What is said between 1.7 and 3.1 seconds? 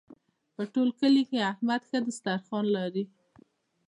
ښه دسترخوان لري.